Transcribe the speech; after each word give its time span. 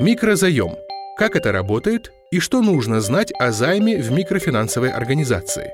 Микрозаем. 0.00 0.74
Как 1.18 1.36
это 1.36 1.52
работает 1.52 2.12
и 2.30 2.38
что 2.40 2.62
нужно 2.62 3.02
знать 3.02 3.30
о 3.38 3.52
займе 3.52 4.00
в 4.00 4.10
микрофинансовой 4.10 4.90
организации? 4.90 5.70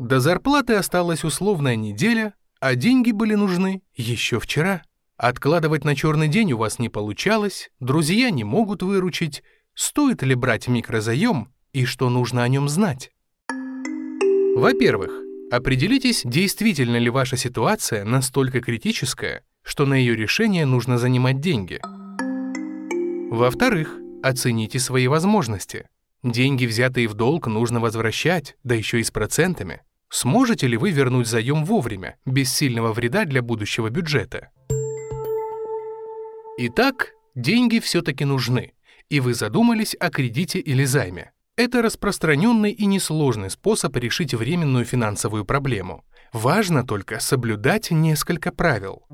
До 0.00 0.18
зарплаты 0.18 0.74
осталась 0.74 1.22
условная 1.22 1.76
неделя, 1.76 2.34
а 2.58 2.74
деньги 2.74 3.12
были 3.12 3.36
нужны 3.36 3.82
еще 3.94 4.40
вчера. 4.40 4.82
Откладывать 5.16 5.84
на 5.84 5.94
черный 5.94 6.26
день 6.26 6.52
у 6.52 6.58
вас 6.58 6.80
не 6.80 6.88
получалось, 6.88 7.70
друзья 7.78 8.30
не 8.30 8.42
могут 8.42 8.82
выручить. 8.82 9.44
Стоит 9.74 10.24
ли 10.24 10.34
брать 10.34 10.66
микрозаем 10.66 11.52
и 11.72 11.84
что 11.84 12.10
нужно 12.10 12.42
о 12.42 12.48
нем 12.48 12.68
знать? 12.68 13.12
Во-первых, 14.56 15.12
определитесь, 15.52 16.22
действительно 16.24 16.96
ли 16.96 17.08
ваша 17.08 17.36
ситуация 17.36 18.04
настолько 18.04 18.60
критическая, 18.60 19.44
что 19.62 19.86
на 19.86 19.94
ее 19.94 20.16
решение 20.16 20.66
нужно 20.66 20.98
занимать 20.98 21.40
деньги. 21.40 21.80
Во-вторых, 23.32 23.98
оцените 24.22 24.78
свои 24.78 25.08
возможности. 25.08 25.88
Деньги, 26.22 26.66
взятые 26.66 27.08
в 27.08 27.14
долг, 27.14 27.46
нужно 27.46 27.80
возвращать, 27.80 28.56
да 28.62 28.74
еще 28.74 29.00
и 29.00 29.02
с 29.02 29.10
процентами. 29.10 29.80
Сможете 30.10 30.66
ли 30.66 30.76
вы 30.76 30.90
вернуть 30.90 31.26
заем 31.26 31.64
вовремя, 31.64 32.16
без 32.26 32.52
сильного 32.52 32.92
вреда 32.92 33.24
для 33.24 33.40
будущего 33.40 33.88
бюджета? 33.88 34.50
Итак, 36.58 37.12
деньги 37.34 37.78
все-таки 37.78 38.26
нужны, 38.26 38.74
и 39.08 39.18
вы 39.18 39.32
задумались 39.32 39.96
о 39.98 40.10
кредите 40.10 40.58
или 40.58 40.84
займе. 40.84 41.32
Это 41.56 41.80
распространенный 41.80 42.72
и 42.72 42.84
несложный 42.84 43.48
способ 43.48 43.96
решить 43.96 44.34
временную 44.34 44.84
финансовую 44.84 45.46
проблему. 45.46 46.04
Важно 46.34 46.84
только 46.84 47.18
соблюдать 47.18 47.90
несколько 47.92 48.52
правил. 48.52 49.04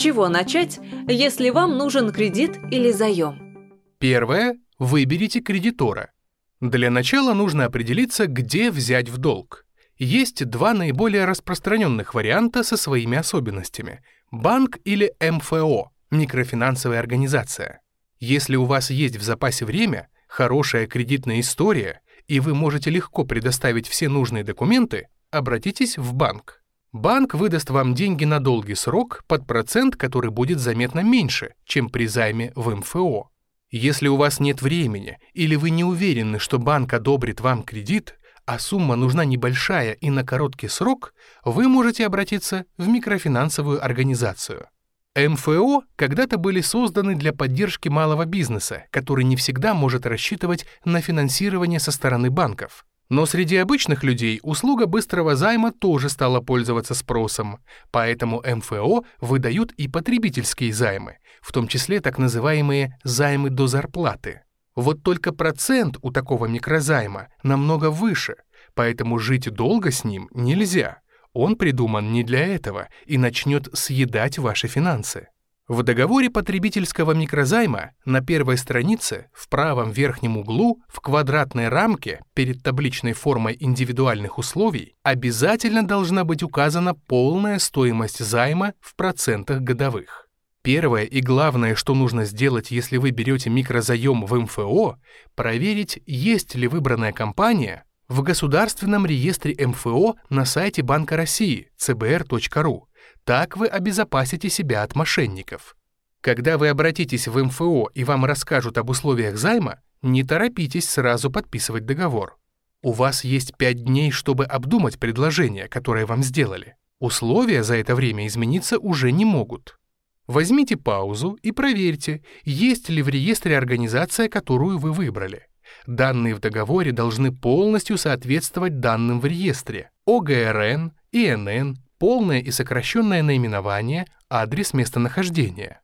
Чего 0.00 0.30
начать, 0.30 0.80
если 1.08 1.50
вам 1.50 1.76
нужен 1.76 2.10
кредит 2.10 2.56
или 2.70 2.90
заем? 2.90 3.76
Первое. 3.98 4.56
Выберите 4.78 5.42
кредитора. 5.42 6.12
Для 6.58 6.90
начала 6.90 7.34
нужно 7.34 7.66
определиться, 7.66 8.26
где 8.26 8.70
взять 8.70 9.10
в 9.10 9.18
долг. 9.18 9.66
Есть 9.98 10.46
два 10.46 10.72
наиболее 10.72 11.26
распространенных 11.26 12.14
варианта 12.14 12.64
со 12.64 12.78
своими 12.78 13.18
особенностями– 13.18 14.02
банк 14.30 14.78
или 14.86 15.12
МФО– 15.20 15.90
микрофинансовая 16.10 16.98
организация. 16.98 17.82
Если 18.20 18.56
у 18.56 18.64
вас 18.64 18.88
есть 18.88 19.16
в 19.16 19.22
запасе 19.22 19.66
время, 19.66 20.08
хорошая 20.28 20.86
кредитная 20.86 21.40
история, 21.40 22.00
и 22.26 22.40
вы 22.40 22.54
можете 22.54 22.88
легко 22.88 23.26
предоставить 23.26 23.86
все 23.86 24.08
нужные 24.08 24.44
документы, 24.44 25.08
обратитесь 25.30 25.98
в 25.98 26.14
банк. 26.14 26.59
Банк 26.92 27.34
выдаст 27.34 27.70
вам 27.70 27.94
деньги 27.94 28.24
на 28.24 28.40
долгий 28.40 28.74
срок 28.74 29.22
под 29.28 29.46
процент, 29.46 29.94
который 29.94 30.32
будет 30.32 30.58
заметно 30.58 31.00
меньше, 31.00 31.54
чем 31.64 31.88
при 31.88 32.08
займе 32.08 32.52
в 32.56 32.74
МФО. 32.74 33.30
Если 33.70 34.08
у 34.08 34.16
вас 34.16 34.40
нет 34.40 34.60
времени 34.60 35.18
или 35.32 35.54
вы 35.54 35.70
не 35.70 35.84
уверены, 35.84 36.40
что 36.40 36.58
банк 36.58 36.92
одобрит 36.92 37.40
вам 37.40 37.62
кредит, 37.62 38.16
а 38.44 38.58
сумма 38.58 38.96
нужна 38.96 39.24
небольшая 39.24 39.92
и 39.92 40.10
на 40.10 40.24
короткий 40.24 40.66
срок, 40.66 41.14
вы 41.44 41.68
можете 41.68 42.04
обратиться 42.04 42.64
в 42.76 42.88
микрофинансовую 42.88 43.84
организацию. 43.84 44.66
МФО 45.14 45.84
когда-то 45.94 46.38
были 46.38 46.60
созданы 46.60 47.14
для 47.14 47.32
поддержки 47.32 47.88
малого 47.88 48.24
бизнеса, 48.24 48.86
который 48.90 49.22
не 49.24 49.36
всегда 49.36 49.74
может 49.74 50.06
рассчитывать 50.06 50.66
на 50.84 51.00
финансирование 51.00 51.78
со 51.78 51.92
стороны 51.92 52.30
банков. 52.30 52.84
Но 53.10 53.26
среди 53.26 53.56
обычных 53.56 54.04
людей 54.04 54.38
услуга 54.42 54.86
быстрого 54.86 55.34
займа 55.34 55.72
тоже 55.72 56.08
стала 56.08 56.40
пользоваться 56.40 56.94
спросом, 56.94 57.58
поэтому 57.90 58.40
МФО 58.40 59.04
выдают 59.20 59.72
и 59.72 59.88
потребительские 59.88 60.72
займы, 60.72 61.18
в 61.42 61.52
том 61.52 61.66
числе 61.66 62.00
так 62.00 62.18
называемые 62.18 62.96
займы 63.02 63.50
до 63.50 63.66
зарплаты. 63.66 64.42
Вот 64.76 65.02
только 65.02 65.32
процент 65.32 65.96
у 66.02 66.12
такого 66.12 66.46
микрозайма 66.46 67.26
намного 67.42 67.90
выше, 67.90 68.36
поэтому 68.74 69.18
жить 69.18 69.50
долго 69.50 69.90
с 69.90 70.04
ним 70.04 70.28
нельзя. 70.32 71.00
Он 71.32 71.56
придуман 71.56 72.12
не 72.12 72.22
для 72.22 72.46
этого 72.46 72.88
и 73.06 73.18
начнет 73.18 73.68
съедать 73.76 74.38
ваши 74.38 74.68
финансы. 74.68 75.28
В 75.70 75.84
договоре 75.84 76.30
потребительского 76.30 77.12
микрозайма 77.12 77.92
на 78.04 78.20
первой 78.20 78.58
странице 78.58 79.28
в 79.32 79.48
правом 79.48 79.92
верхнем 79.92 80.36
углу 80.36 80.80
в 80.88 81.00
квадратной 81.00 81.68
рамке 81.68 82.24
перед 82.34 82.64
табличной 82.64 83.12
формой 83.12 83.56
индивидуальных 83.60 84.38
условий 84.38 84.96
обязательно 85.04 85.86
должна 85.86 86.24
быть 86.24 86.42
указана 86.42 86.94
полная 86.94 87.60
стоимость 87.60 88.18
займа 88.18 88.74
в 88.80 88.96
процентах 88.96 89.60
годовых. 89.60 90.26
Первое 90.62 91.04
и 91.04 91.20
главное, 91.20 91.76
что 91.76 91.94
нужно 91.94 92.24
сделать, 92.24 92.72
если 92.72 92.96
вы 92.96 93.12
берете 93.12 93.48
микрозаем 93.48 94.26
в 94.26 94.34
МФО, 94.36 94.96
проверить, 95.36 96.00
есть 96.04 96.56
ли 96.56 96.66
выбранная 96.66 97.12
компания 97.12 97.84
в 98.08 98.22
Государственном 98.22 99.06
реестре 99.06 99.54
МФО 99.64 100.16
на 100.30 100.44
сайте 100.46 100.82
Банка 100.82 101.16
России 101.16 101.68
cbr.ru. 101.80 102.89
Так 103.24 103.56
вы 103.56 103.66
обезопасите 103.66 104.48
себя 104.48 104.82
от 104.82 104.94
мошенников. 104.94 105.76
Когда 106.20 106.58
вы 106.58 106.68
обратитесь 106.68 107.28
в 107.28 107.42
МФО 107.42 107.90
и 107.94 108.04
вам 108.04 108.24
расскажут 108.24 108.76
об 108.78 108.90
условиях 108.90 109.36
займа, 109.36 109.80
не 110.02 110.22
торопитесь 110.22 110.88
сразу 110.88 111.30
подписывать 111.30 111.86
договор. 111.86 112.38
У 112.82 112.92
вас 112.92 113.24
есть 113.24 113.56
5 113.56 113.84
дней, 113.84 114.10
чтобы 114.10 114.44
обдумать 114.44 114.98
предложение, 114.98 115.68
которое 115.68 116.06
вам 116.06 116.22
сделали. 116.22 116.76
Условия 116.98 117.62
за 117.62 117.76
это 117.76 117.94
время 117.94 118.26
измениться 118.26 118.78
уже 118.78 119.12
не 119.12 119.24
могут. 119.24 119.78
Возьмите 120.26 120.76
паузу 120.76 121.38
и 121.42 121.52
проверьте, 121.52 122.22
есть 122.44 122.88
ли 122.88 123.02
в 123.02 123.08
реестре 123.08 123.56
организация, 123.56 124.28
которую 124.28 124.78
вы 124.78 124.92
выбрали. 124.92 125.46
Данные 125.86 126.34
в 126.34 126.40
договоре 126.40 126.92
должны 126.92 127.32
полностью 127.32 127.96
соответствовать 127.98 128.80
данным 128.80 129.20
в 129.20 129.26
реестре. 129.26 129.90
ОГРН, 130.06 130.92
ИНН, 131.12 131.78
полное 132.00 132.40
и 132.40 132.50
сокращенное 132.50 133.22
наименование, 133.22 134.06
адрес 134.30 134.72
местонахождения. 134.72 135.82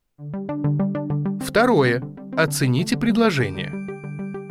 Второе. 1.41 2.03
Оцените 2.37 2.97
предложение. 2.99 3.71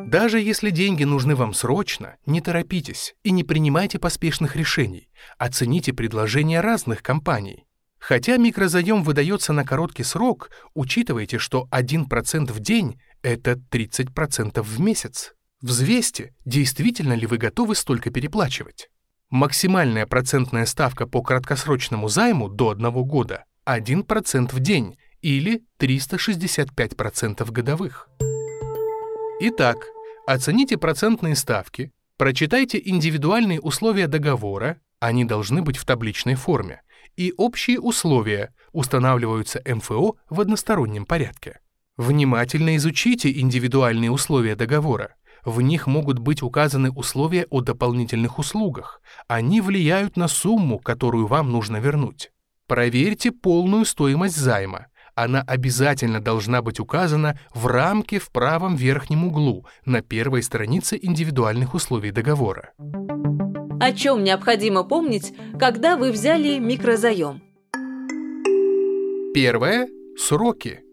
Даже 0.07 0.39
если 0.39 0.69
деньги 0.69 1.03
нужны 1.03 1.35
вам 1.35 1.55
срочно, 1.55 2.15
не 2.27 2.39
торопитесь 2.39 3.15
и 3.23 3.31
не 3.31 3.43
принимайте 3.43 3.97
поспешных 3.97 4.55
решений. 4.55 5.09
Оцените 5.39 5.91
предложения 5.91 6.61
разных 6.61 7.01
компаний. 7.01 7.65
Хотя 7.97 8.37
микрозаем 8.37 9.01
выдается 9.01 9.51
на 9.51 9.65
короткий 9.65 10.03
срок, 10.03 10.51
учитывайте, 10.75 11.39
что 11.39 11.67
1% 11.71 12.51
в 12.51 12.59
день— 12.59 13.01
это 13.23 13.59
30% 13.71 14.61
в 14.61 14.79
месяц. 14.79 15.33
Взвесьте, 15.61 16.35
действительно 16.45 17.13
ли 17.13 17.25
вы 17.25 17.37
готовы 17.37 17.73
столько 17.73 18.11
переплачивать. 18.11 18.89
Максимальная 19.35 20.05
процентная 20.05 20.65
ставка 20.65 21.05
по 21.05 21.21
краткосрочному 21.21 22.07
займу 22.07 22.47
до 22.47 22.69
1 22.69 23.03
года— 23.03 23.43
1% 23.65 24.53
в 24.53 24.59
день 24.61 24.95
или 25.21 25.61
365% 25.77 27.51
годовых. 27.51 28.07
Итак, 29.41 29.75
оцените 30.25 30.77
процентные 30.77 31.35
ставки, 31.35 31.91
прочитайте 32.17 32.81
индивидуальные 32.81 33.59
условия 33.59 34.07
договора, 34.07 34.77
они 35.01 35.25
должны 35.25 35.61
быть 35.61 35.75
в 35.75 35.83
табличной 35.83 36.35
форме, 36.35 36.81
и 37.17 37.33
общие 37.35 37.81
условия 37.81 38.53
устанавливаются 38.71 39.61
МФО 39.65 40.15
в 40.29 40.39
одностороннем 40.39 41.05
порядке. 41.05 41.59
Внимательно 41.97 42.77
изучите 42.77 43.37
индивидуальные 43.37 44.11
условия 44.11 44.55
договора. 44.55 45.15
В 45.45 45.61
них 45.61 45.85
могут 45.85 46.17
быть 46.17 46.41
указаны 46.41 46.91
условия 46.91 47.45
о 47.51 47.61
дополнительных 47.61 48.39
услугах. 48.39 48.99
Они 49.27 49.61
влияют 49.61 50.17
на 50.17 50.27
сумму, 50.27 50.79
которую 50.79 51.27
вам 51.27 51.51
нужно 51.51 51.77
вернуть. 51.77 52.31
Проверьте 52.67 53.31
полную 53.31 53.85
стоимость 53.85 54.35
займа. 54.35 54.87
Она 55.13 55.41
обязательно 55.41 56.19
должна 56.19 56.61
быть 56.63 56.79
указана 56.79 57.39
в 57.53 57.67
рамке 57.67 58.19
в 58.19 58.31
правом 58.31 58.75
верхнем 58.75 59.27
углу 59.27 59.65
на 59.85 60.01
первой 60.01 60.41
странице 60.41 60.99
индивидуальных 61.01 61.75
условий 61.75 62.11
договора. 62.11 62.73
О 63.79 63.91
чем 63.93 64.23
необходимо 64.23 64.83
помнить, 64.83 65.33
когда 65.59 65.95
вы 65.95 66.11
взяли 66.11 66.57
микрозаем? 66.57 67.41
Первое– 69.33 69.87
сроки. 70.17 70.84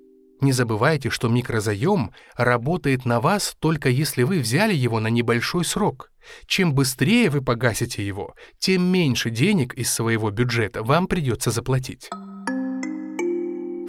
Не 0.42 0.50
забывайте, 0.50 1.08
что 1.08 1.28
микрозаем 1.28 2.10
работает 2.36 3.04
на 3.04 3.20
вас 3.20 3.54
только 3.60 3.88
если 3.88 4.24
вы 4.24 4.40
взяли 4.40 4.74
его 4.74 4.98
на 4.98 5.06
небольшой 5.06 5.64
срок. 5.64 6.10
Чем 6.46 6.74
быстрее 6.74 7.30
вы 7.30 7.42
погасите 7.42 8.04
его, 8.04 8.34
тем 8.58 8.82
меньше 8.82 9.30
денег 9.30 9.72
из 9.74 9.92
своего 9.92 10.32
бюджета 10.32 10.82
вам 10.82 11.06
придется 11.06 11.52
заплатить. 11.52 12.10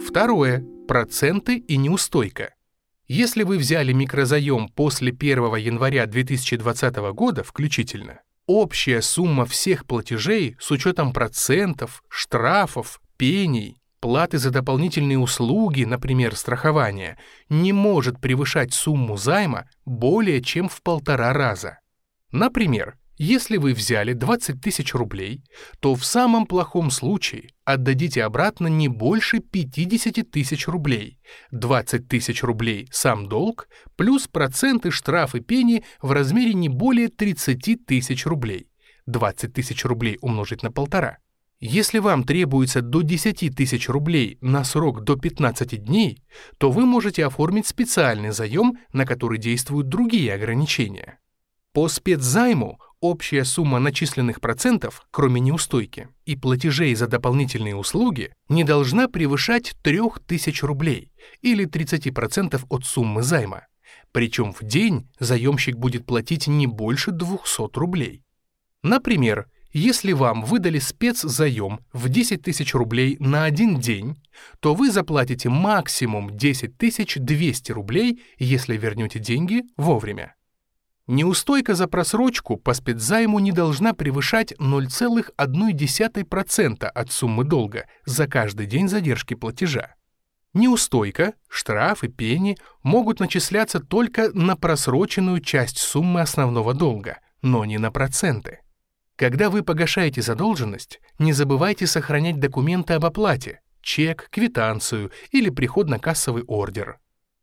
Второе– 0.06 0.64
проценты 0.86 1.56
и 1.56 1.76
неустойка. 1.76 2.54
Если 3.08 3.42
вы 3.42 3.58
взяли 3.58 3.92
микрозаем 3.92 4.68
после 4.68 5.10
1 5.10 5.56
января 5.56 6.06
2020 6.06 6.96
года 7.12 7.42
включительно, 7.42 8.20
Общая 8.46 9.00
сумма 9.00 9.46
всех 9.46 9.86
платежей 9.86 10.54
с 10.60 10.70
учетом 10.70 11.14
процентов, 11.14 12.04
штрафов, 12.10 13.00
пений 13.16 13.80
платы 14.04 14.36
за 14.36 14.50
дополнительные 14.50 15.18
услуги, 15.18 15.84
например, 15.84 16.36
страхование, 16.36 17.16
не 17.48 17.72
может 17.72 18.20
превышать 18.20 18.74
сумму 18.74 19.16
займа 19.16 19.64
более 19.86 20.42
чем 20.42 20.68
в 20.68 20.82
полтора 20.82 21.32
раза. 21.32 21.78
Например, 22.30 22.98
если 23.16 23.56
вы 23.56 23.72
взяли 23.72 24.12
20 24.12 24.60
тысяч 24.60 24.92
рублей, 24.92 25.42
то 25.80 25.94
в 25.94 26.04
самом 26.04 26.44
плохом 26.44 26.90
случае 26.90 27.48
отдадите 27.64 28.24
обратно 28.24 28.66
не 28.66 28.88
больше 28.88 29.38
50 29.38 30.30
тысяч 30.30 30.68
рублей. 30.68 31.18
20 31.52 32.06
тысяч 32.06 32.42
рублей 32.42 32.86
сам 32.92 33.26
долг, 33.26 33.68
плюс 33.96 34.28
проценты, 34.28 34.90
штрафы, 34.90 35.40
пени 35.40 35.82
в 36.02 36.12
размере 36.12 36.52
не 36.52 36.68
более 36.68 37.08
30 37.08 37.86
тысяч 37.86 38.26
рублей. 38.26 38.68
20 39.06 39.54
тысяч 39.54 39.82
рублей 39.86 40.18
умножить 40.20 40.62
на 40.62 40.70
полтора. 40.70 41.20
Если 41.66 41.98
вам 41.98 42.24
требуется 42.24 42.82
до 42.82 43.00
10 43.00 43.56
тысяч 43.56 43.88
рублей 43.88 44.36
на 44.42 44.64
срок 44.64 45.02
до 45.02 45.16
15 45.16 45.82
дней, 45.82 46.22
то 46.58 46.70
вы 46.70 46.84
можете 46.84 47.24
оформить 47.24 47.66
специальный 47.66 48.32
заем, 48.32 48.76
на 48.92 49.06
который 49.06 49.38
действуют 49.38 49.88
другие 49.88 50.34
ограничения. 50.34 51.20
По 51.72 51.88
спецзайму 51.88 52.80
общая 53.00 53.44
сумма 53.44 53.78
начисленных 53.78 54.42
процентов, 54.42 55.06
кроме 55.10 55.40
неустойки, 55.40 56.10
и 56.26 56.36
платежей 56.36 56.94
за 56.94 57.06
дополнительные 57.06 57.76
услуги 57.76 58.34
не 58.50 58.62
должна 58.62 59.08
превышать 59.08 59.74
3000 59.80 60.66
рублей 60.66 61.12
или 61.40 61.66
30% 61.66 62.62
от 62.68 62.84
суммы 62.84 63.22
займа. 63.22 63.68
Причем 64.12 64.52
в 64.52 64.62
день 64.62 65.08
заемщик 65.18 65.78
будет 65.78 66.04
платить 66.04 66.46
не 66.46 66.66
больше 66.66 67.10
200 67.10 67.78
рублей. 67.78 68.22
Например, 68.82 69.46
если 69.74 70.12
вам 70.12 70.44
выдали 70.44 70.78
спецзаем 70.78 71.80
в 71.92 72.08
10 72.08 72.42
тысяч 72.42 72.74
рублей 72.74 73.16
на 73.18 73.44
один 73.44 73.80
день, 73.80 74.22
то 74.60 74.72
вы 74.72 74.90
заплатите 74.90 75.48
максимум 75.48 76.30
10 76.34 76.78
200 77.18 77.72
рублей, 77.72 78.22
если 78.38 78.76
вернете 78.76 79.18
деньги 79.18 79.64
вовремя. 79.76 80.36
Неустойка 81.08 81.74
за 81.74 81.88
просрочку 81.88 82.56
по 82.56 82.72
спецзайму 82.72 83.40
не 83.40 83.52
должна 83.52 83.92
превышать 83.94 84.52
0,1% 84.52 86.84
от 86.84 87.12
суммы 87.12 87.44
долга 87.44 87.86
за 88.06 88.26
каждый 88.26 88.66
день 88.66 88.88
задержки 88.88 89.34
платежа. 89.34 89.96
Неустойка, 90.54 91.34
штрафы, 91.48 92.08
пени 92.08 92.56
могут 92.84 93.18
начисляться 93.18 93.80
только 93.80 94.30
на 94.32 94.56
просроченную 94.56 95.40
часть 95.40 95.78
суммы 95.78 96.20
основного 96.20 96.74
долга, 96.74 97.18
но 97.42 97.64
не 97.64 97.78
на 97.78 97.90
проценты. 97.90 98.60
Когда 99.16 99.48
вы 99.48 99.62
погашаете 99.62 100.22
задолженность, 100.22 101.00
не 101.18 101.32
забывайте 101.32 101.86
сохранять 101.86 102.40
документы 102.40 102.94
об 102.94 103.04
оплате, 103.04 103.60
чек, 103.80 104.28
квитанцию 104.30 105.12
или 105.30 105.50
приходно-кассовый 105.50 106.42
ордер. 106.44 106.98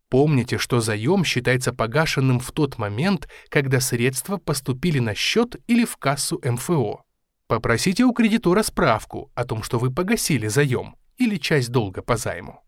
Помните, 0.10 0.58
что 0.58 0.82
заем 0.82 1.24
считается 1.24 1.72
погашенным 1.72 2.42
в 2.42 2.52
тот 2.52 2.78
момент, 2.78 3.30
когда 3.48 3.80
средства 3.80 4.36
поступили 4.36 5.00
на 5.00 5.16
счет 5.16 5.56
или 5.68 5.86
в 5.86 5.96
кассу 5.96 6.42
МФО. 6.44 7.04
Попросите 7.48 8.04
у 8.04 8.12
кредитора 8.12 8.64
справку 8.64 9.32
о 9.34 9.46
том, 9.46 9.64
что 9.64 9.80
вы 9.80 9.94
погасили 9.94 10.48
заем 10.48 10.98
или 11.18 11.38
часть 11.38 11.70
долга 11.70 12.02
по 12.02 12.18
займу. 12.18 12.62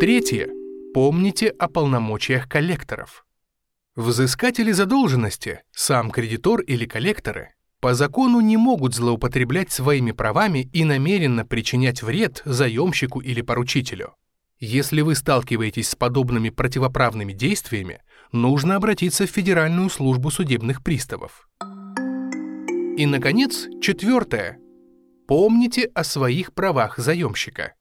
Третье. 0.00 0.48
Помните 0.94 1.48
о 1.48 1.68
полномочиях 1.68 2.48
коллекторов. 2.48 3.26
Взыскатели 3.94 4.72
задолженности, 4.72 5.62
сам 5.72 6.10
кредитор 6.10 6.60
или 6.60 6.86
коллекторы, 6.86 7.55
по 7.80 7.94
закону 7.94 8.40
не 8.40 8.56
могут 8.56 8.94
злоупотреблять 8.94 9.70
своими 9.70 10.12
правами 10.12 10.68
и 10.72 10.84
намеренно 10.84 11.44
причинять 11.44 12.02
вред 12.02 12.42
заемщику 12.44 13.20
или 13.20 13.42
поручителю. 13.42 14.14
Если 14.58 15.02
вы 15.02 15.14
сталкиваетесь 15.14 15.90
с 15.90 15.94
подобными 15.94 16.48
противоправными 16.48 17.32
действиями, 17.34 18.00
нужно 18.32 18.76
обратиться 18.76 19.26
в 19.26 19.30
Федеральную 19.30 19.90
службу 19.90 20.30
судебных 20.30 20.82
приставов. 20.82 21.48
И, 22.96 23.04
наконец, 23.04 23.68
четвертое. 23.82 24.58
Помните 25.28 25.90
о 25.94 26.02
своих 26.04 26.54
правах 26.54 26.96
заемщика. 26.96 27.74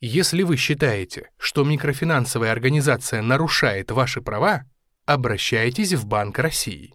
Если 0.00 0.44
вы 0.44 0.56
считаете, 0.56 1.30
что 1.36 1.64
микрофинансовая 1.64 2.52
организация 2.52 3.20
нарушает 3.20 3.90
ваши 3.90 4.22
права, 4.22 4.62
обращайтесь 5.06 5.94
в 5.94 6.06
Банк 6.06 6.38
России. 6.38 6.94